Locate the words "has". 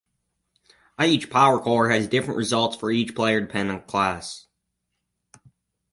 1.91-2.07